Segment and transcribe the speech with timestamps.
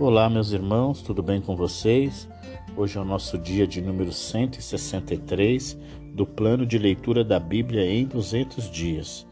[0.00, 2.28] Olá, meus irmãos, tudo bem com vocês?
[2.76, 5.76] Hoje é o nosso dia de número 163
[6.14, 9.26] do plano de leitura da Bíblia em 200 dias.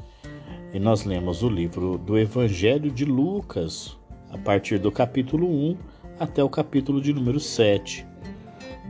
[0.75, 3.97] E nós lemos o livro do Evangelho de Lucas,
[4.29, 5.77] a partir do capítulo 1
[6.19, 8.05] até o capítulo de número 7.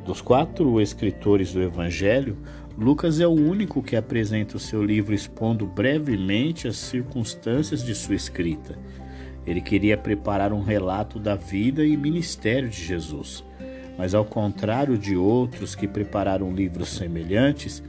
[0.03, 2.39] Dos quatro escritores do Evangelho,
[2.79, 8.15] Lucas é o único que apresenta o seu livro expondo brevemente as circunstâncias de sua
[8.15, 8.79] escrita
[9.47, 13.45] ele queria preparar um relato da vida e ministério de Jesus.
[13.97, 17.83] Mas, ao contrário de outros que prepararam livros semelhantes,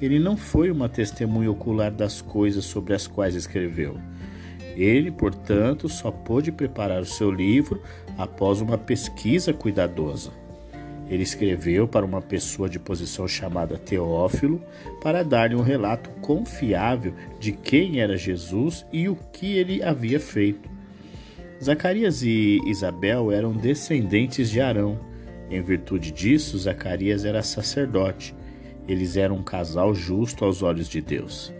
[0.00, 3.96] ele não foi uma testemunha ocular das coisas sobre as quais escreveu.
[4.74, 7.80] Ele, portanto, só pôde preparar o seu livro
[8.16, 10.30] após uma pesquisa cuidadosa.
[11.08, 14.62] Ele escreveu para uma pessoa de posição chamada Teófilo
[15.02, 20.71] para dar-lhe um relato confiável de quem era Jesus e o que ele havia feito.
[21.62, 24.98] Zacarias e Isabel eram descendentes de Arão.
[25.48, 28.34] Em virtude disso, Zacarias era sacerdote.
[28.88, 31.54] Eles eram um casal justo aos olhos de Deus.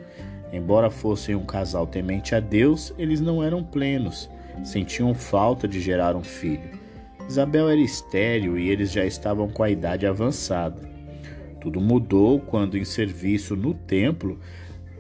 [0.52, 4.28] Embora fossem um casal temente a Deus, eles não eram plenos,
[4.64, 6.80] sentiam falta de gerar um filho.
[7.28, 10.82] Isabel era estéril e eles já estavam com a idade avançada.
[11.60, 14.40] Tudo mudou quando, em serviço no templo,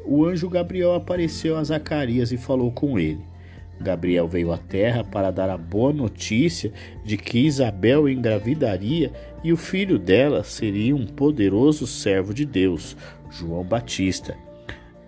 [0.06, 3.31] o anjo Gabriel apareceu a Zacarias e falou com ele.
[3.82, 6.72] Gabriel veio à terra para dar a boa notícia
[7.04, 9.12] de que Isabel engravidaria
[9.44, 12.96] e o filho dela seria um poderoso servo de Deus,
[13.30, 14.36] João Batista.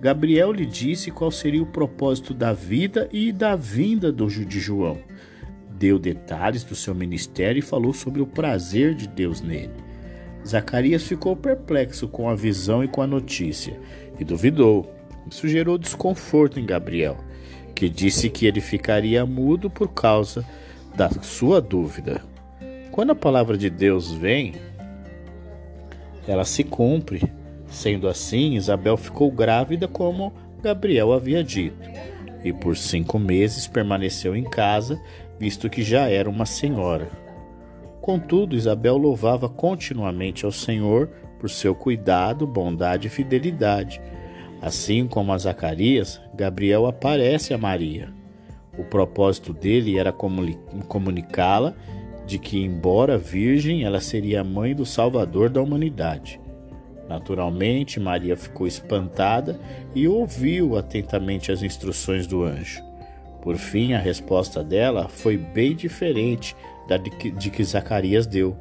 [0.01, 4.99] Gabriel lhe disse qual seria o propósito da vida e da vinda do, de João.
[5.71, 9.73] Deu detalhes do seu ministério e falou sobre o prazer de Deus nele.
[10.47, 13.81] Zacarias ficou perplexo com a visão e com a notícia
[14.19, 14.93] e duvidou.
[15.31, 17.17] Isso gerou desconforto em Gabriel
[17.75, 20.45] que disse que ele ficaria mudo por causa
[20.95, 22.23] da sua dúvida.
[22.93, 24.55] Quando a palavra de Deus vem,
[26.27, 27.23] ela se cumpre.
[27.67, 30.33] Sendo assim, Isabel ficou grávida como
[30.63, 31.91] Gabriel havia dito,
[32.45, 35.01] e por cinco meses permaneceu em casa,
[35.41, 37.09] visto que já era uma senhora.
[38.01, 41.09] Contudo, Isabel louvava continuamente ao Senhor
[41.41, 44.01] por seu cuidado, bondade e fidelidade
[44.65, 48.09] Assim como a Zacarias, Gabriel aparece a Maria.
[48.79, 51.75] O propósito dele era comunicá-la
[52.27, 56.41] de que, embora virgem, ela seria a mãe do Salvador da humanidade.
[57.07, 59.61] Naturalmente, Maria ficou espantada
[59.95, 62.83] e ouviu atentamente as instruções do anjo.
[63.43, 66.57] Por fim, a resposta dela foi bem diferente
[66.89, 68.57] da de que, de que Zacarias deu.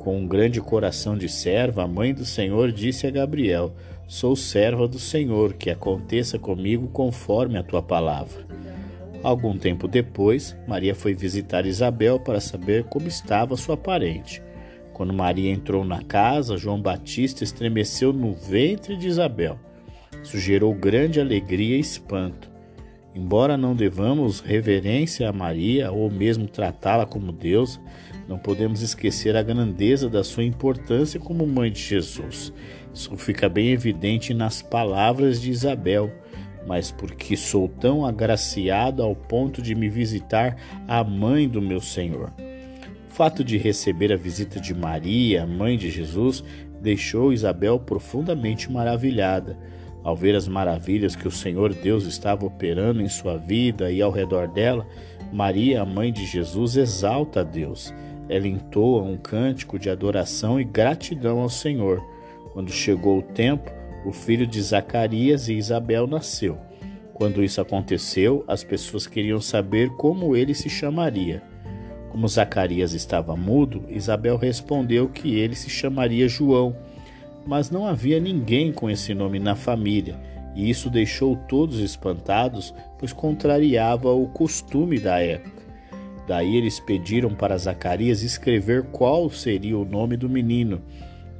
[0.00, 3.72] Com um grande coração de serva, a mãe do Senhor disse a Gabriel:
[4.08, 8.46] Sou serva do Senhor, que aconteça comigo conforme a tua palavra.
[9.22, 14.42] Algum tempo depois, Maria foi visitar Isabel para saber como estava sua parente.
[14.94, 19.58] Quando Maria entrou na casa, João Batista estremeceu no ventre de Isabel.
[20.24, 22.50] Isso gerou grande alegria e espanto.
[23.14, 27.78] Embora não devamos reverência a Maria ou mesmo tratá-la como Deus,
[28.26, 32.52] não podemos esquecer a grandeza da sua importância como mãe de Jesus.
[32.98, 36.10] Isso fica bem evidente nas palavras de Isabel.
[36.66, 40.56] Mas porque sou tão agraciado ao ponto de me visitar
[40.88, 42.32] a mãe do meu Senhor.
[43.08, 46.42] O fato de receber a visita de Maria, mãe de Jesus,
[46.82, 49.56] deixou Isabel profundamente maravilhada.
[50.02, 54.10] Ao ver as maravilhas que o Senhor Deus estava operando em sua vida e ao
[54.10, 54.84] redor dela,
[55.32, 57.94] Maria, a mãe de Jesus, exalta a Deus.
[58.28, 62.17] Ela entoa um cântico de adoração e gratidão ao Senhor.
[62.58, 63.70] Quando chegou o tempo,
[64.04, 66.58] o filho de Zacarias e Isabel nasceu.
[67.14, 71.40] Quando isso aconteceu, as pessoas queriam saber como ele se chamaria.
[72.10, 76.76] Como Zacarias estava mudo, Isabel respondeu que ele se chamaria João.
[77.46, 80.18] Mas não havia ninguém com esse nome na família,
[80.56, 85.62] e isso deixou todos espantados, pois contrariava o costume da época.
[86.26, 90.82] Daí eles pediram para Zacarias escrever qual seria o nome do menino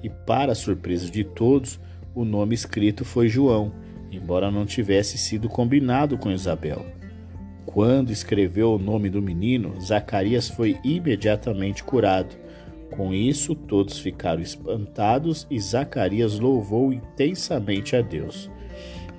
[0.03, 1.81] e, para surpresa de todos,
[2.15, 3.73] o nome escrito foi João,
[4.11, 6.85] embora não tivesse sido combinado com Isabel.
[7.67, 12.35] Quando escreveu o nome do menino, Zacarias foi imediatamente curado.
[12.91, 18.50] Com isso, todos ficaram espantados e Zacarias louvou intensamente a Deus.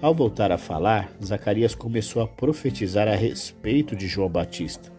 [0.01, 4.91] Ao voltar a falar, Zacarias começou a profetizar a respeito de João Batista.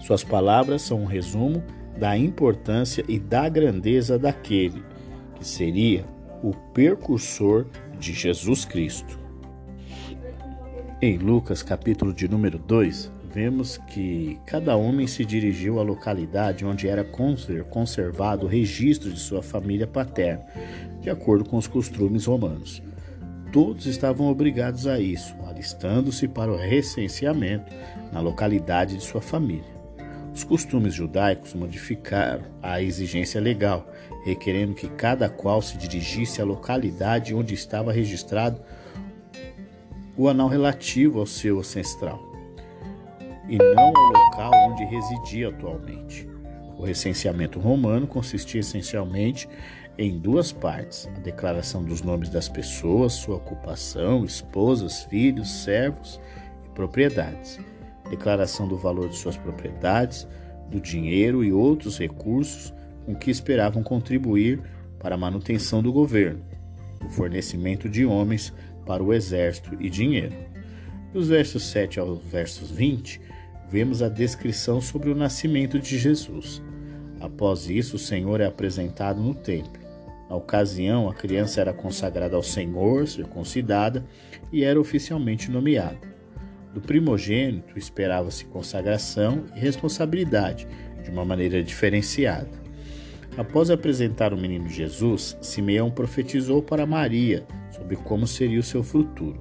[0.00, 1.62] Suas palavras são um resumo
[1.98, 4.82] da importância e da grandeza daquele
[5.34, 6.04] que seria
[6.42, 7.66] o precursor
[7.98, 9.18] de Jesus Cristo.
[11.02, 16.88] Em Lucas, capítulo de número 2, vemos que cada homem se dirigiu à localidade onde
[16.88, 20.44] era conservado o registro de sua família paterna,
[21.00, 22.82] de acordo com os costumes romanos.
[23.52, 27.72] Todos estavam obrigados a isso, alistando-se para o recenseamento
[28.12, 29.77] na localidade de sua família.
[30.38, 33.92] Os costumes judaicos modificaram a exigência legal,
[34.24, 38.62] requerendo que cada qual se dirigisse à localidade onde estava registrado
[40.16, 42.22] o anal relativo ao seu ancestral
[43.48, 46.28] e não ao local onde residia atualmente.
[46.76, 49.48] O recenseamento romano consistia essencialmente
[49.98, 56.20] em duas partes: a declaração dos nomes das pessoas, sua ocupação, esposas, filhos, servos
[56.64, 57.58] e propriedades,
[58.08, 60.26] declaração do valor de suas propriedades,
[60.70, 62.72] do dinheiro e outros recursos
[63.04, 64.60] com que esperavam contribuir
[64.98, 66.42] para a manutenção do governo,
[67.04, 68.52] o fornecimento de homens
[68.84, 70.34] para o exército e dinheiro.
[71.12, 73.20] Dos versos 7 aos versos 20,
[73.70, 76.62] vemos a descrição sobre o nascimento de Jesus.
[77.20, 79.80] Após isso, o Senhor é apresentado no templo.
[80.28, 84.04] Na ocasião, a criança era consagrada ao Senhor, circuncidada
[84.52, 86.17] e era oficialmente nomeada.
[86.74, 90.68] Do primogênito esperava-se consagração e responsabilidade,
[91.02, 92.50] de uma maneira diferenciada.
[93.36, 99.40] Após apresentar o menino Jesus, Simeão profetizou para Maria sobre como seria o seu futuro.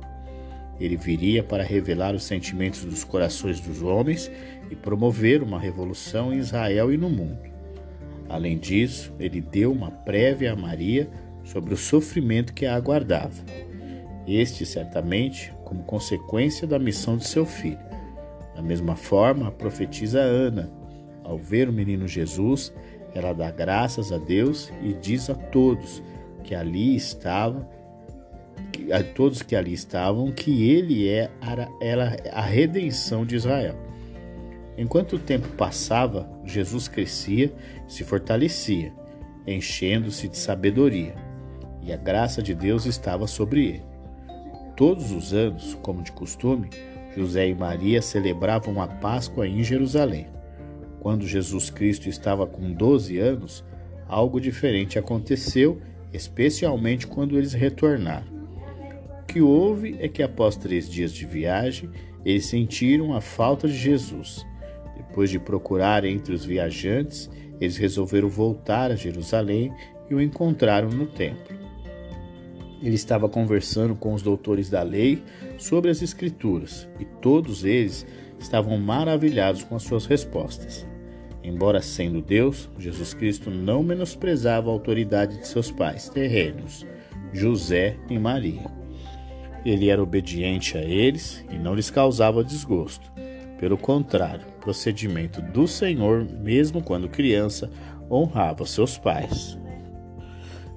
[0.79, 4.31] Ele viria para revelar os sentimentos dos corações dos homens
[4.69, 7.39] e promover uma revolução em Israel e no mundo.
[8.30, 11.09] Além disso, ele deu uma prévia a Maria
[11.44, 13.44] sobre o sofrimento que a aguardava.
[14.27, 17.77] Este, certamente, como consequência da missão de seu filho.
[18.55, 20.71] Da mesma forma, profetiza Ana.
[21.25, 22.73] Ao ver o menino Jesus,
[23.13, 26.01] ela dá graças a Deus e diz a todos
[26.41, 27.67] que ali estavam
[28.93, 31.29] a todos que ali estavam que ele é
[31.81, 33.75] era a redenção de Israel.
[34.77, 37.53] Enquanto o tempo passava, Jesus crescia
[37.89, 38.93] se fortalecia,
[39.45, 41.15] enchendo-se de sabedoria,
[41.81, 43.86] e a graça de Deus estava sobre ele.
[44.77, 46.69] Todos os anos, como de costume,
[47.13, 50.27] José e Maria celebravam a Páscoa em Jerusalém.
[51.01, 53.65] Quando Jesus Cristo estava com 12 anos,
[54.07, 55.81] algo diferente aconteceu,
[56.13, 58.38] especialmente quando eles retornaram
[59.38, 61.91] que houve é que, após três dias de viagem,
[62.25, 64.44] eles sentiram a falta de Jesus.
[64.95, 67.30] Depois de procurar entre os viajantes,
[67.62, 69.71] eles resolveram voltar a Jerusalém
[70.09, 71.56] e o encontraram no templo.
[72.81, 75.24] Ele estava conversando com os doutores da lei
[75.57, 78.06] sobre as Escrituras e todos eles
[78.39, 80.85] estavam maravilhados com as suas respostas.
[81.44, 86.85] Embora sendo Deus, Jesus Cristo não menosprezava a autoridade de seus pais terrenos,
[87.31, 88.69] José e Maria.
[89.65, 93.12] Ele era obediente a eles e não lhes causava desgosto.
[93.59, 97.71] Pelo contrário, procedimento do Senhor, mesmo quando criança,
[98.09, 99.57] honrava seus pais.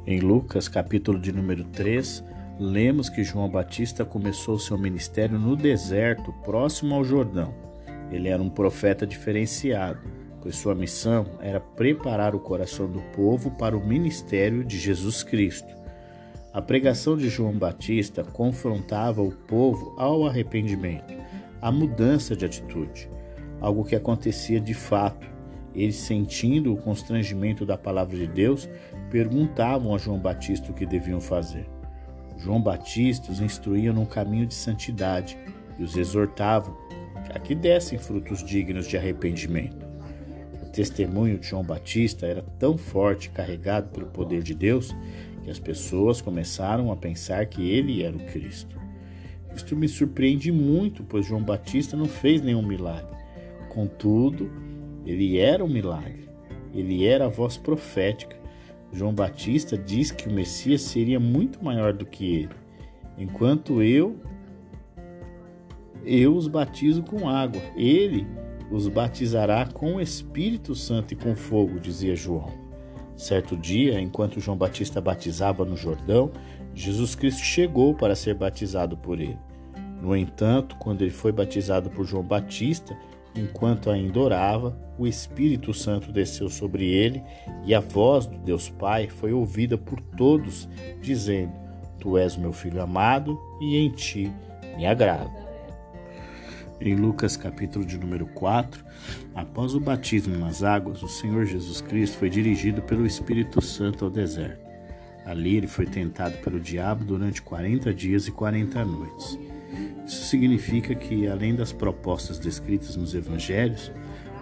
[0.07, 2.25] Em Lucas, capítulo de número 3,
[2.59, 7.55] lemos que João Batista começou seu ministério no deserto, próximo ao Jordão.
[8.11, 10.01] Ele era um profeta diferenciado,
[10.41, 15.69] pois sua missão era preparar o coração do povo para o ministério de Jesus Cristo.
[16.53, 21.15] A pregação de João Batista confrontava o povo ao arrependimento,
[21.61, 23.09] à mudança de atitude,
[23.61, 25.29] algo que acontecia de fato.
[25.75, 28.69] Eles, sentindo o constrangimento da palavra de Deus,
[29.11, 31.69] perguntavam a João Batista o que deviam fazer.
[32.39, 35.39] João Batista os instruía num caminho de santidade
[35.79, 36.75] e os exortava
[37.35, 39.87] a que dessem frutos dignos de arrependimento.
[40.63, 44.95] O testemunho de João Batista era tão forte, carregado pelo poder de Deus,
[45.43, 48.81] que as pessoas começaram a pensar que ele era o Cristo.
[49.55, 53.17] Isto me surpreende muito, pois João Batista não fez nenhum milagre.
[53.69, 54.51] Contudo,
[55.05, 56.29] ele era um milagre.
[56.75, 58.37] Ele era a voz profética.
[58.93, 62.55] João Batista diz que o Messias seria muito maior do que ele.
[63.17, 64.19] Enquanto eu
[66.05, 68.27] eu os batizo com água, ele
[68.71, 72.53] os batizará com o Espírito Santo e com fogo, dizia João.
[73.17, 76.31] Certo dia, enquanto João Batista batizava no Jordão,
[76.75, 79.39] Jesus Cristo chegou para ser batizado por ele.
[80.01, 82.97] No entanto, quando ele foi batizado por João Batista,
[83.35, 87.23] enquanto ainda orava, o Espírito Santo desceu sobre ele
[87.65, 90.69] e a voz do Deus Pai foi ouvida por todos,
[91.01, 91.53] dizendo:
[91.99, 94.31] Tu és meu filho amado e em ti
[94.77, 95.31] me agrado.
[96.81, 98.83] Em Lucas capítulo de número 4,
[99.35, 104.11] após o batismo nas águas, o Senhor Jesus Cristo foi dirigido pelo Espírito Santo ao
[104.11, 104.71] deserto.
[105.27, 109.39] Ali ele foi tentado pelo diabo durante 40 dias e 40 noites.
[110.07, 113.93] Isso significa que, além das propostas descritas nos evangelhos,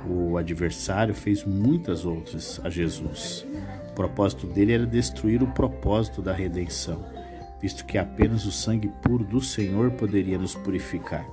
[0.08, 3.46] o adversário fez muitas outras a Jesus.
[3.90, 7.04] O propósito dele era destruir o propósito da redenção,
[7.60, 11.26] visto que apenas o sangue puro do Senhor poderia nos purificar.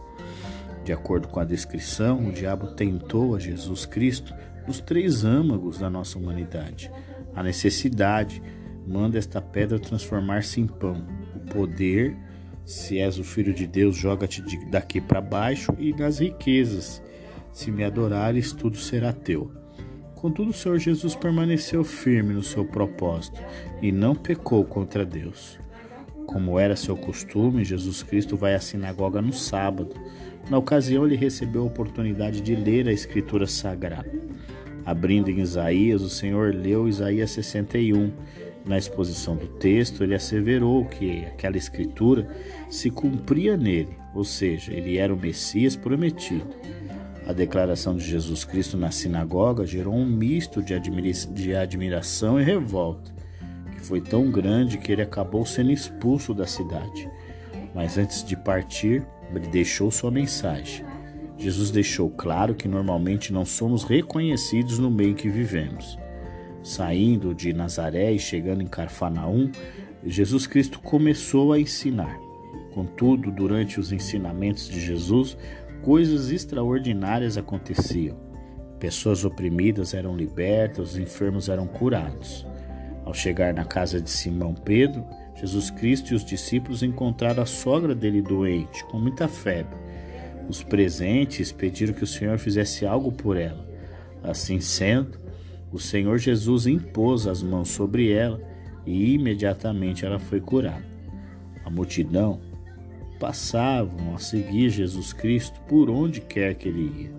[0.83, 4.33] De acordo com a descrição, o diabo tentou a Jesus Cristo
[4.67, 6.91] nos três âmagos da nossa humanidade:
[7.35, 8.41] a necessidade,
[8.85, 11.05] manda esta pedra transformar-se em pão.
[11.35, 12.15] O poder,
[12.65, 17.01] se és o filho de Deus, joga-te daqui para baixo e nas riquezas.
[17.53, 19.51] Se me adorares, tudo será teu.
[20.15, 23.39] Contudo, o Senhor Jesus permaneceu firme no seu propósito
[23.81, 25.59] e não pecou contra Deus.
[26.25, 29.95] Como era seu costume, Jesus Cristo vai à sinagoga no sábado.
[30.49, 34.11] Na ocasião, ele recebeu a oportunidade de ler a Escritura Sagrada.
[34.83, 38.11] Abrindo em Isaías, o Senhor leu Isaías 61
[38.65, 42.27] na exposição do texto, ele asseverou que aquela escritura
[42.69, 46.47] se cumpria nele, ou seja, ele era o Messias prometido.
[47.27, 53.13] A declaração de Jesus Cristo na sinagoga gerou um misto de, de admiração e revolta,
[53.71, 57.09] que foi tão grande que ele acabou sendo expulso da cidade.
[57.73, 60.85] Mas antes de partir, ele deixou sua mensagem.
[61.37, 65.97] Jesus deixou claro que normalmente não somos reconhecidos no meio que vivemos.
[66.65, 69.51] Saindo de Nazaré e chegando em Carfanaum,
[70.03, 72.19] Jesus Cristo começou a ensinar.
[72.73, 75.37] Contudo, durante os ensinamentos de Jesus,
[75.83, 78.17] coisas extraordinárias aconteciam.
[78.79, 82.47] Pessoas oprimidas eram libertas, os enfermos eram curados.
[83.05, 85.05] Ao chegar na casa de Simão Pedro,
[85.35, 89.77] Jesus Cristo e os discípulos encontraram a sogra dele doente, com muita febre.
[90.49, 93.63] Os presentes pediram que o Senhor fizesse algo por ela.
[94.23, 95.24] Assim sendo,
[95.75, 98.41] o Senhor Jesus impôs as mãos sobre ela
[98.85, 100.85] e imediatamente ela foi curada.
[101.65, 102.39] A multidão
[103.19, 107.11] passavam a seguir Jesus Cristo por onde quer que ele ia.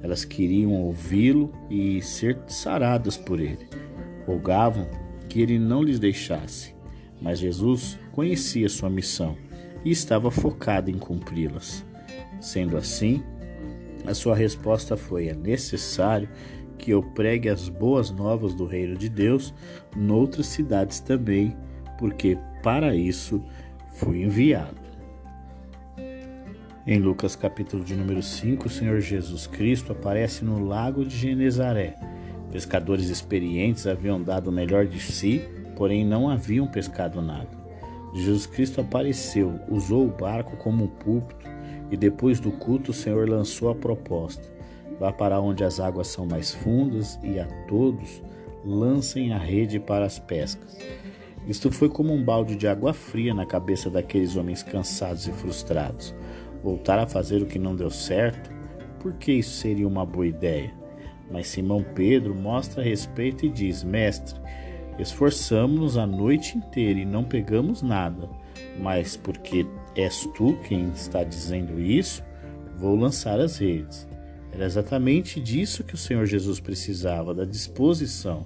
[0.00, 3.66] Elas queriam ouvi-lo e ser saradas por ele.
[4.24, 4.86] Rogavam
[5.28, 6.76] que ele não lhes deixasse,
[7.20, 9.36] mas Jesus conhecia sua missão
[9.84, 11.84] e estava focado em cumpri-las.
[12.40, 13.24] Sendo assim,
[14.06, 16.28] a sua resposta foi: é necessário
[16.78, 19.52] que eu pregue as boas novas do reino de Deus
[19.94, 21.54] noutras cidades também,
[21.98, 23.42] porque para isso
[23.94, 24.88] fui enviado.
[26.86, 31.94] Em Lucas capítulo de número 5, o Senhor Jesus Cristo aparece no lago de Genezaré.
[32.50, 35.42] Pescadores experientes haviam dado o melhor de si,
[35.76, 37.50] porém não haviam pescado nada.
[38.14, 41.46] Jesus Cristo apareceu, usou o barco como um púlpito
[41.90, 44.57] e depois do culto o Senhor lançou a proposta
[44.98, 48.22] Vá para onde as águas são mais fundas e a todos
[48.64, 50.76] lancem a rede para as pescas.
[51.46, 56.14] Isto foi como um balde de água fria na cabeça daqueles homens cansados e frustrados.
[56.62, 58.50] Voltar a fazer o que não deu certo?
[58.98, 60.72] Por que isso seria uma boa ideia?
[61.30, 64.40] Mas Simão Pedro mostra respeito e diz: Mestre,
[64.98, 68.28] esforçamos-nos a noite inteira e não pegamos nada,
[68.80, 72.24] mas porque és tu quem está dizendo isso,
[72.76, 74.07] vou lançar as redes.
[74.52, 78.44] Era exatamente disso que o Senhor Jesus precisava, da disposição.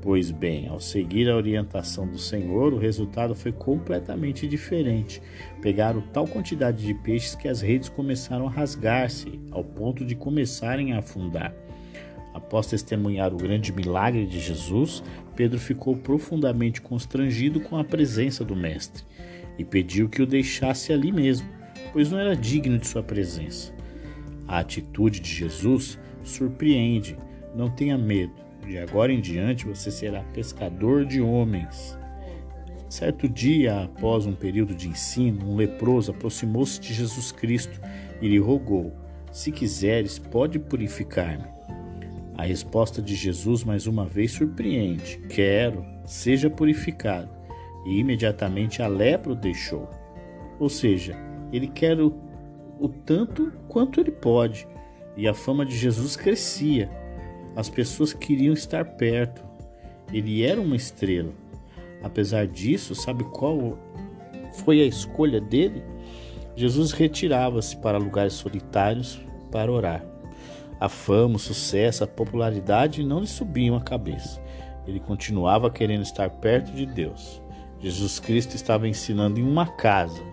[0.00, 5.22] Pois bem, ao seguir a orientação do Senhor, o resultado foi completamente diferente.
[5.60, 10.92] Pegaram tal quantidade de peixes que as redes começaram a rasgar-se, ao ponto de começarem
[10.92, 11.54] a afundar.
[12.34, 15.04] Após testemunhar o grande milagre de Jesus,
[15.36, 19.04] Pedro ficou profundamente constrangido com a presença do Mestre
[19.56, 21.48] e pediu que o deixasse ali mesmo,
[21.92, 23.72] pois não era digno de sua presença.
[24.52, 27.16] A atitude de Jesus surpreende.
[27.56, 28.34] Não tenha medo.
[28.66, 31.98] De agora em diante você será pescador de homens.
[32.86, 37.80] Certo dia, após um período de ensino, um leproso aproximou-se de Jesus Cristo
[38.20, 38.92] e lhe rogou:
[39.32, 41.46] Se quiseres, pode purificar-me.
[42.36, 47.30] A resposta de Jesus mais uma vez surpreende: Quero, seja purificado.
[47.86, 49.88] E imediatamente a lepra o deixou.
[50.60, 51.16] Ou seja,
[51.50, 52.10] ele quer o
[52.82, 54.66] o tanto quanto ele pode.
[55.16, 56.90] E a fama de Jesus crescia.
[57.54, 59.44] As pessoas queriam estar perto.
[60.12, 61.32] Ele era uma estrela.
[62.02, 63.78] Apesar disso, sabe qual
[64.64, 65.84] foi a escolha dele?
[66.56, 69.20] Jesus retirava-se para lugares solitários
[69.50, 70.04] para orar.
[70.80, 74.42] A fama, o sucesso, a popularidade não lhe subiam a cabeça.
[74.86, 77.40] Ele continuava querendo estar perto de Deus.
[77.78, 80.31] Jesus Cristo estava ensinando em uma casa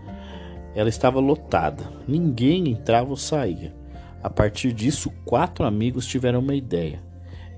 [0.76, 3.74] ela estava lotada, ninguém entrava ou saía.
[4.22, 7.02] A partir disso, quatro amigos tiveram uma ideia: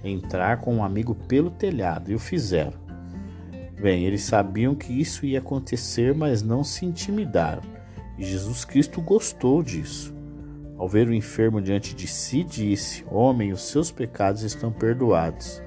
[0.03, 2.79] entrar com um amigo pelo telhado, e o fizeram.
[3.81, 7.63] Bem, eles sabiam que isso ia acontecer, mas não se intimidaram.
[8.17, 10.13] E Jesus Cristo gostou disso.
[10.77, 15.61] Ao ver o enfermo diante de si, disse: Homem, os seus pecados estão perdoados.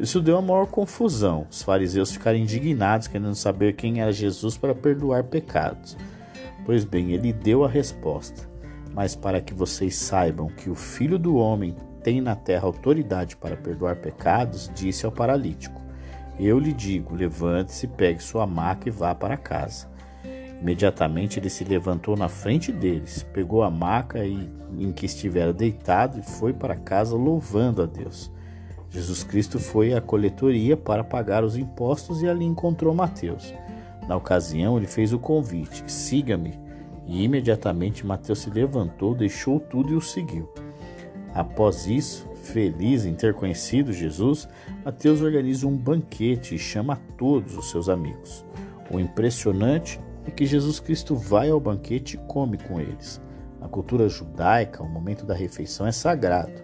[0.00, 1.46] Isso deu a maior confusão.
[1.50, 5.96] Os fariseus ficaram indignados, querendo saber quem era Jesus para perdoar pecados.
[6.68, 8.46] Pois bem, ele deu a resposta.
[8.92, 13.56] Mas para que vocês saibam que o Filho do Homem tem na terra autoridade para
[13.56, 15.80] perdoar pecados, disse ao paralítico:
[16.38, 19.88] Eu lhe digo, levante-se, pegue sua maca e vá para casa.
[20.60, 26.22] Imediatamente ele se levantou na frente deles, pegou a maca em que estivera deitado e
[26.22, 28.30] foi para casa louvando a Deus.
[28.90, 33.54] Jesus Cristo foi à coletoria para pagar os impostos e ali encontrou Mateus.
[34.08, 36.58] Na ocasião, ele fez o convite: siga-me.
[37.06, 40.48] E imediatamente Mateus se levantou, deixou tudo e o seguiu.
[41.34, 44.48] Após isso, feliz em ter conhecido Jesus,
[44.84, 48.44] Mateus organiza um banquete e chama todos os seus amigos.
[48.90, 53.20] O impressionante é que Jesus Cristo vai ao banquete e come com eles.
[53.60, 56.62] Na cultura judaica, o momento da refeição é sagrado.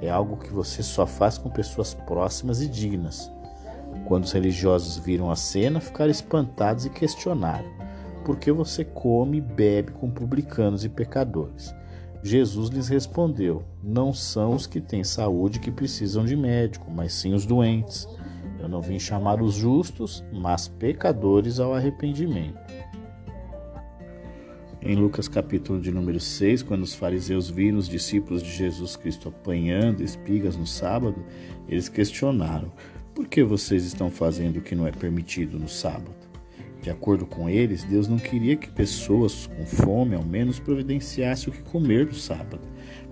[0.00, 3.32] É algo que você só faz com pessoas próximas e dignas.
[4.06, 7.78] Quando os religiosos viram a cena, ficaram espantados e questionaram:
[8.28, 11.74] por que você come e bebe com publicanos e pecadores?
[12.22, 17.32] Jesus lhes respondeu: Não são os que têm saúde que precisam de médico, mas sim
[17.32, 18.06] os doentes.
[18.60, 22.58] Eu não vim chamar os justos, mas pecadores ao arrependimento.
[24.82, 29.30] Em Lucas capítulo de número 6, quando os fariseus viram os discípulos de Jesus Cristo
[29.30, 31.24] apanhando espigas no sábado,
[31.66, 32.70] eles questionaram:
[33.18, 36.14] Por que vocês estão fazendo o que não é permitido no sábado?
[36.80, 41.52] De acordo com eles, Deus não queria que pessoas com fome ao menos providenciassem o
[41.52, 42.60] que comer no sábado,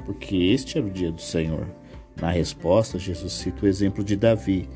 [0.05, 1.67] porque este era o dia do Senhor.
[2.21, 4.69] Na resposta, Jesus cita o exemplo de Davi.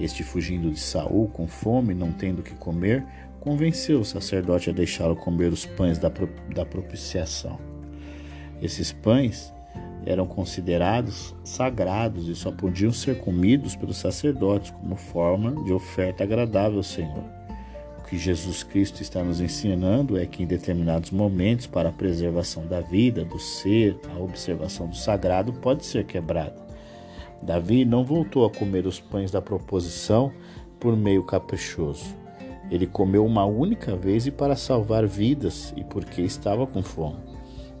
[0.00, 3.06] Este fugindo de Saul com fome, não tendo o que comer,
[3.38, 6.10] convenceu o sacerdote a deixá-lo comer os pães da,
[6.52, 7.56] da propiciação.
[8.60, 9.54] Esses pães
[10.04, 16.78] eram considerados sagrados e só podiam ser comidos pelos sacerdotes como forma de oferta agradável
[16.78, 17.24] ao Senhor.
[17.98, 22.66] O que Jesus Cristo está nos ensinando é que em determinados momentos, para a preservação
[22.66, 26.60] da vida, do ser, a observação do sagrado pode ser quebrada.
[27.40, 30.32] Davi não voltou a comer os pães da proposição
[30.78, 32.04] por meio caprichoso.
[32.70, 37.31] Ele comeu uma única vez e para salvar vidas e porque estava com fome.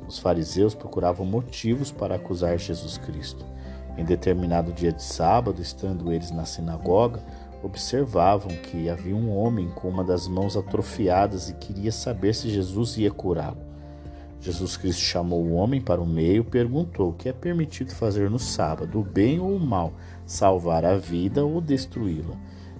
[0.06, 3.44] Os fariseus procuravam motivos para acusar Jesus Cristo.
[3.96, 7.22] Em determinado dia de sábado, estando eles na sinagoga,
[7.62, 12.96] observavam que havia um homem com uma das mãos atrofiadas e queria saber se Jesus
[12.96, 13.72] ia curá-lo.
[14.40, 18.28] Jesus Cristo chamou o homem para o meio e perguntou o que é permitido fazer
[18.28, 19.92] no sábado, o bem ou o mal,
[20.26, 22.34] salvar a vida ou destruí-la.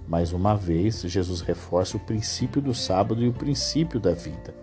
[0.05, 4.53] Mais uma vez, Jesus reforça o princípio do sábado e o princípio da vida.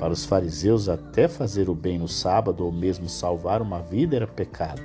[0.00, 4.26] Para os fariseus, até fazer o bem no sábado ou mesmo salvar uma vida era
[4.26, 4.80] pecado.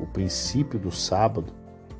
[0.00, 1.52] O princípio do sábado,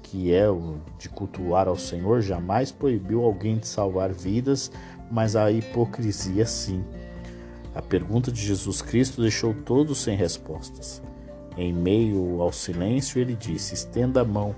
[0.03, 4.73] que é o de cultuar ao Senhor, jamais proibiu alguém de salvar vidas,
[5.11, 6.83] mas a hipocrisia sim.
[7.75, 11.03] A pergunta de Jesus Cristo deixou todos sem respostas.
[11.55, 14.55] Em meio ao silêncio, ele disse: Estenda a mão.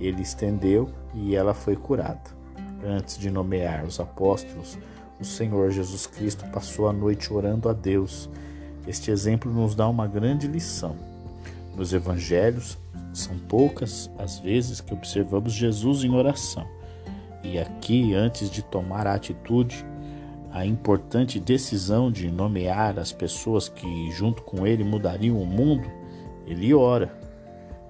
[0.00, 2.32] Ele estendeu e ela foi curada.
[2.84, 4.76] Antes de nomear os apóstolos,
[5.22, 8.28] o Senhor Jesus Cristo passou a noite orando a Deus.
[8.88, 10.96] Este exemplo nos dá uma grande lição.
[11.76, 12.76] Nos evangelhos,
[13.14, 16.66] são poucas as vezes que observamos Jesus em oração.
[17.44, 19.86] E aqui, antes de tomar a atitude,
[20.50, 25.88] a importante decisão de nomear as pessoas que, junto com ele, mudariam o mundo,
[26.46, 27.16] ele ora.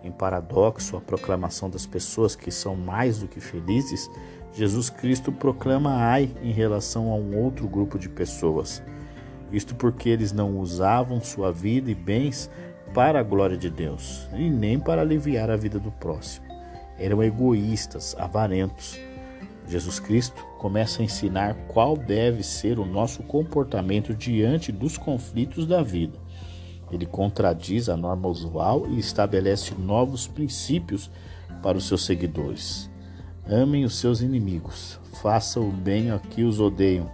[0.05, 4.11] Em paradoxo, a proclamação das pessoas que são mais do que felizes,
[4.55, 8.83] Jesus Cristo proclama ai em relação a um outro grupo de pessoas.
[9.51, 12.51] Isto porque eles não usavam sua vida e bens
[12.95, 16.47] para a glória de Deus e nem para aliviar a vida do próximo.
[16.99, 18.99] Eram egoístas, avarentos.
[19.67, 25.83] Jesus Cristo começa a ensinar qual deve ser o nosso comportamento diante dos conflitos da
[25.83, 26.19] vida.
[26.91, 31.11] Ele contradiz a norma usual e estabelece novos princípios
[31.63, 32.92] para os seus seguidores.
[33.49, 37.11] Amem os seus inimigos, façam o bem a que os odeiam,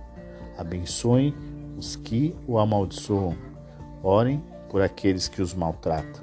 [0.59, 1.35] abençoem
[1.77, 3.35] os que o amaldiçoam,
[4.03, 6.23] orem por aqueles que os maltratam.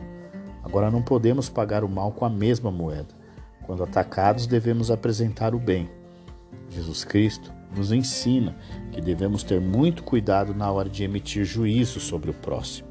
[0.63, 3.15] Agora não podemos pagar o mal com a mesma moeda.
[3.65, 5.89] Quando atacados, devemos apresentar o bem.
[6.69, 8.55] Jesus Cristo nos ensina
[8.91, 12.87] que devemos ter muito cuidado na hora de emitir juízo sobre o próximo.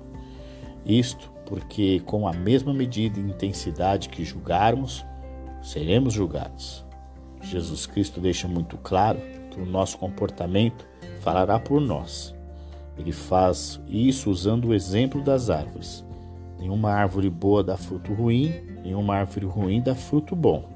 [0.84, 5.04] Isto porque, com a mesma medida e intensidade que julgarmos,
[5.62, 6.83] seremos julgados.
[7.44, 10.86] Jesus Cristo deixa muito claro que o nosso comportamento
[11.20, 12.34] falará por nós.
[12.98, 16.04] Ele faz isso usando o exemplo das árvores.
[16.58, 18.52] Nenhuma árvore boa dá fruto ruim,
[18.82, 20.68] nenhuma árvore ruim dá fruto bom.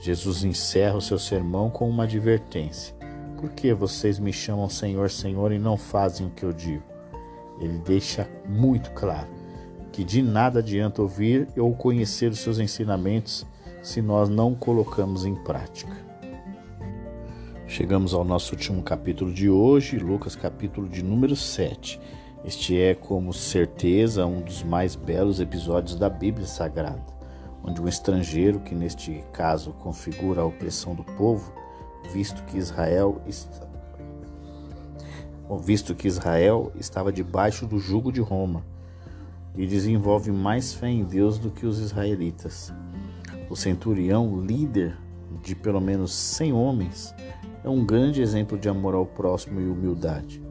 [0.00, 2.94] Jesus encerra o seu sermão com uma advertência:
[3.40, 6.84] Por que vocês me chamam Senhor, Senhor e não fazem o que eu digo?
[7.60, 9.28] Ele deixa muito claro
[9.90, 13.44] que de nada adianta ouvir ou conhecer os seus ensinamentos
[13.88, 15.96] se nós não colocamos em prática.
[17.66, 21.98] Chegamos ao nosso último capítulo de hoje, Lucas, capítulo de número 7.
[22.44, 27.02] Este é, como certeza, um dos mais belos episódios da Bíblia Sagrada,
[27.64, 31.50] onde um estrangeiro, que neste caso configura a opressão do povo,
[32.12, 33.22] visto que Israel
[35.62, 38.62] visto que Israel estava debaixo do jugo de Roma
[39.56, 42.70] e desenvolve mais fé em Deus do que os israelitas.
[43.50, 44.98] O centurião, líder
[45.42, 47.14] de pelo menos 100 homens,
[47.64, 50.42] é um grande exemplo de amor ao próximo e humildade.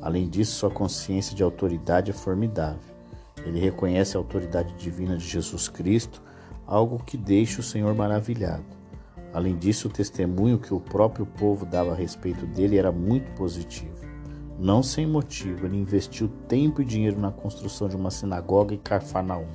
[0.00, 2.94] Além disso, sua consciência de autoridade é formidável.
[3.44, 6.22] Ele reconhece a autoridade divina de Jesus Cristo,
[6.66, 8.64] algo que deixa o Senhor maravilhado.
[9.32, 14.04] Além disso, o testemunho que o próprio povo dava a respeito dele era muito positivo.
[14.58, 19.48] Não sem motivo, ele investiu tempo e dinheiro na construção de uma sinagoga em Carfanaum.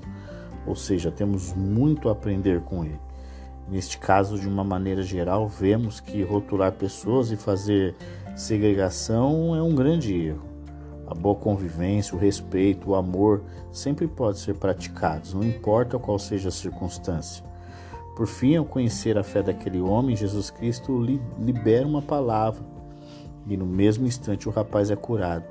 [0.66, 3.00] Ou seja, temos muito a aprender com ele.
[3.70, 7.96] Neste caso, de uma maneira geral, vemos que rotular pessoas e fazer
[8.36, 10.44] segregação é um grande erro.
[11.06, 16.50] A boa convivência, o respeito, o amor sempre podem ser praticados, não importa qual seja
[16.50, 17.44] a circunstância.
[18.16, 21.00] Por fim, ao conhecer a fé daquele homem, Jesus Cristo
[21.40, 22.62] libera uma palavra
[23.48, 25.46] e no mesmo instante o rapaz é curado.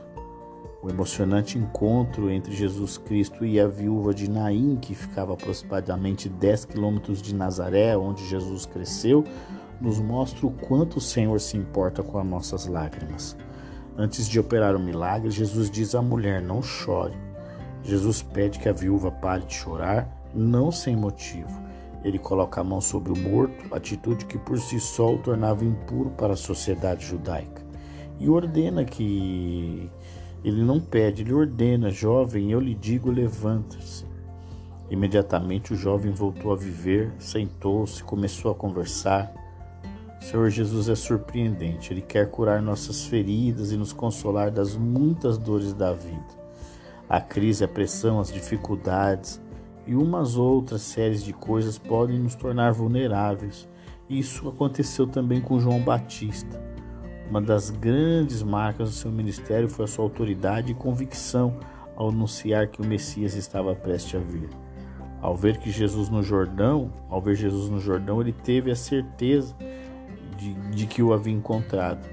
[0.80, 6.66] O emocionante encontro entre Jesus Cristo e a viúva de Naim, que ficava aproximadamente 10
[6.66, 9.24] quilômetros de Nazaré, onde Jesus cresceu,
[9.80, 13.36] nos mostra o quanto o Senhor se importa com as nossas lágrimas.
[13.96, 17.16] Antes de operar o milagre, Jesus diz à mulher: Não chore.
[17.82, 21.60] Jesus pede que a viúva pare de chorar, não sem motivo.
[22.04, 26.10] Ele coloca a mão sobre o morto, atitude que por si só o tornava impuro
[26.10, 27.66] para a sociedade judaica
[28.20, 29.90] e ordena que
[30.44, 34.06] ele não pede, ele ordena, jovem, eu lhe digo, levanta-se.
[34.90, 39.32] Imediatamente o jovem voltou a viver, sentou-se, começou a conversar.
[40.20, 45.72] Senhor Jesus é surpreendente, ele quer curar nossas feridas e nos consolar das muitas dores
[45.72, 46.38] da vida.
[47.08, 49.40] A crise, a pressão, as dificuldades
[49.86, 53.68] e umas outras séries de coisas podem nos tornar vulneráveis.
[54.08, 56.77] Isso aconteceu também com João Batista.
[57.30, 61.56] Uma das grandes marcas do seu ministério foi a sua autoridade e convicção
[61.94, 64.48] ao anunciar que o Messias estava prestes a vir.
[65.20, 69.54] Ao ver que Jesus no Jordão, ao ver Jesus no Jordão, ele teve a certeza
[70.38, 72.08] de, de que o havia encontrado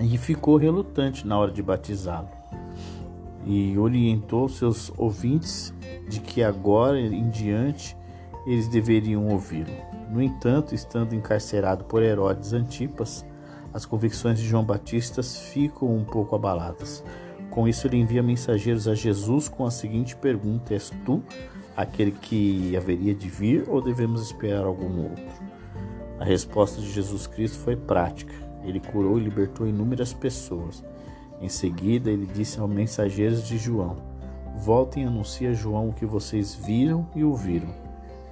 [0.00, 2.28] e ficou relutante na hora de batizá-lo.
[3.44, 5.74] E orientou seus ouvintes
[6.08, 7.96] de que agora em diante
[8.46, 9.72] eles deveriam ouvi-lo.
[10.10, 13.24] No entanto, estando encarcerado por Herodes Antipas,
[13.72, 17.04] as convicções de João Batista ficam um pouco abaladas.
[17.50, 21.22] Com isso, ele envia mensageiros a Jesus com a seguinte pergunta: És tu
[21.76, 25.24] aquele que haveria de vir ou devemos esperar algum outro?
[26.18, 28.34] A resposta de Jesus Cristo foi prática.
[28.64, 30.82] Ele curou e libertou inúmeras pessoas.
[31.40, 33.96] Em seguida, ele disse aos mensageiros de João:
[34.56, 37.68] Voltem e anunciem a João o que vocês viram e ouviram.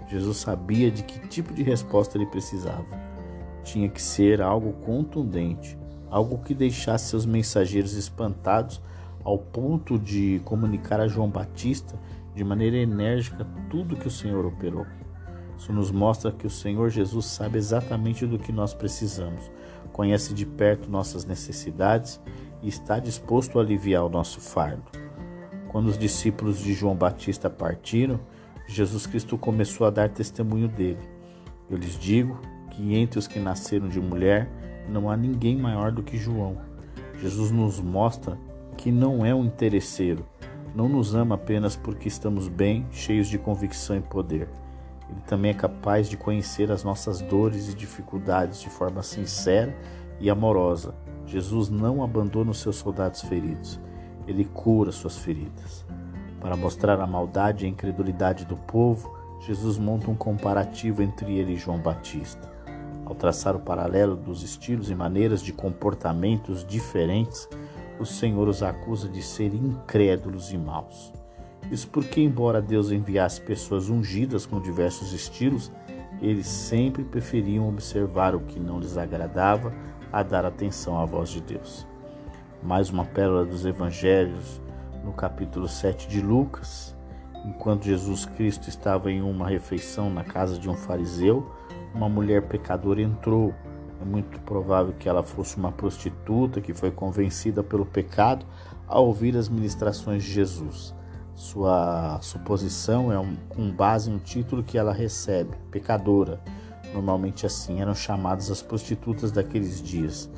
[0.08, 3.13] Jesus sabia de que tipo de resposta ele precisava
[3.64, 5.76] tinha que ser algo contundente,
[6.10, 8.80] algo que deixasse seus mensageiros espantados
[9.24, 11.98] ao ponto de comunicar a João Batista
[12.34, 14.86] de maneira enérgica tudo que o Senhor operou.
[15.56, 19.50] Isso nos mostra que o Senhor Jesus sabe exatamente do que nós precisamos,
[19.92, 22.20] conhece de perto nossas necessidades
[22.62, 24.84] e está disposto a aliviar o nosso fardo.
[25.68, 28.20] Quando os discípulos de João Batista partiram,
[28.66, 31.08] Jesus Cristo começou a dar testemunho dele.
[31.70, 32.38] Eu lhes digo
[32.74, 34.50] que entre os que nasceram de mulher
[34.88, 36.58] não há ninguém maior do que João.
[37.20, 38.36] Jesus nos mostra
[38.76, 40.26] que não é um interesseiro,
[40.74, 44.48] não nos ama apenas porque estamos bem, cheios de convicção e poder.
[45.08, 49.74] Ele também é capaz de conhecer as nossas dores e dificuldades de forma sincera
[50.18, 50.94] e amorosa.
[51.26, 53.80] Jesus não abandona os seus soldados feridos,
[54.26, 55.86] ele cura suas feridas.
[56.40, 61.52] Para mostrar a maldade e a incredulidade do povo, Jesus monta um comparativo entre ele
[61.52, 62.53] e João Batista.
[63.06, 67.48] Ao traçar o paralelo dos estilos e maneiras de comportamentos diferentes,
[67.98, 71.12] o Senhor os acusa de serem incrédulos e maus.
[71.70, 75.70] Isso porque, embora Deus enviasse pessoas ungidas com diversos estilos,
[76.20, 79.72] eles sempre preferiam observar o que não lhes agradava
[80.12, 81.86] a dar atenção à voz de Deus.
[82.62, 84.60] Mais uma pérola dos evangelhos
[85.04, 86.96] no capítulo 7 de Lucas.
[87.44, 91.53] Enquanto Jesus Cristo estava em uma refeição na casa de um fariseu,
[91.94, 93.54] uma mulher pecadora entrou.
[94.00, 98.44] É muito provável que ela fosse uma prostituta que foi convencida pelo pecado
[98.86, 100.94] ao ouvir as ministrações de Jesus.
[101.34, 106.40] Sua suposição é um, com base no título que ela recebe, pecadora.
[106.92, 110.30] Normalmente assim eram chamadas as prostitutas daqueles dias.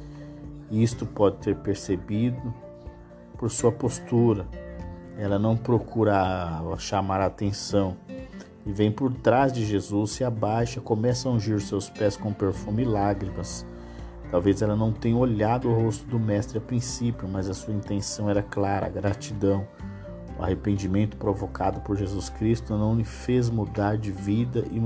[0.71, 2.55] E isto pode ter percebido
[3.37, 4.47] por sua postura.
[5.19, 7.97] Ela não procura chamar a atenção
[8.67, 12.83] e vem por trás de Jesus, se abaixa, começa a ungir seus pés com perfume
[12.83, 13.65] e lágrimas.
[14.29, 18.29] Talvez ela não tenha olhado o rosto do Mestre a princípio, mas a sua intenção
[18.29, 19.67] era clara: gratidão.
[20.37, 24.79] O arrependimento provocado por Jesus Cristo não lhe fez mudar de vida e,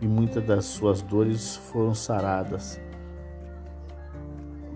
[0.00, 2.78] e muitas das suas dores foram saradas.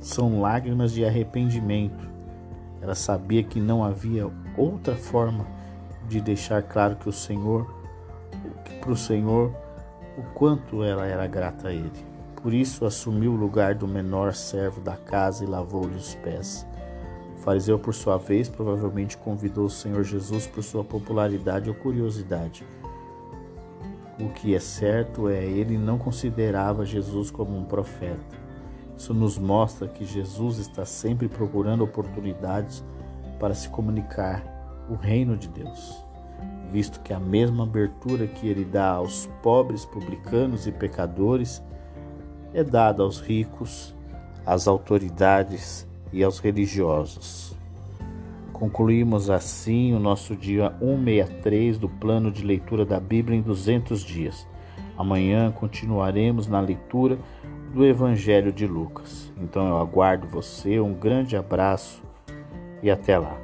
[0.00, 2.10] São lágrimas de arrependimento.
[2.80, 5.46] Ela sabia que não havia outra forma
[6.08, 7.81] de deixar claro que o Senhor,
[8.80, 9.52] para o Senhor,
[10.16, 12.12] o quanto ela era grata a Ele.
[12.42, 16.66] Por isso assumiu o lugar do menor servo da casa e lavou-lhe os pés.
[17.36, 22.66] O fariseu, por sua vez, provavelmente convidou o Senhor Jesus por sua popularidade ou curiosidade.
[24.20, 28.42] O que é certo é ele não considerava Jesus como um profeta.
[28.96, 32.84] Isso nos mostra que Jesus está sempre procurando oportunidades
[33.38, 34.44] para se comunicar
[34.88, 36.04] o reino de Deus,
[36.72, 41.62] visto que a mesma abertura que ele dá aos pobres, publicanos e pecadores
[42.54, 43.94] é dada aos ricos,
[44.46, 47.54] às autoridades e aos religiosos.
[48.54, 54.46] Concluímos assim o nosso dia 163 do plano de leitura da Bíblia em 200 dias.
[54.96, 57.18] Amanhã continuaremos na leitura
[57.74, 59.32] do Evangelho de Lucas.
[59.36, 62.02] Então eu aguardo você, um grande abraço
[62.82, 63.41] e até lá.